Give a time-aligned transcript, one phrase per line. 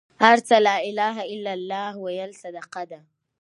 [0.23, 2.99] هر ځل لا إله إلا لله ويل صدقه ده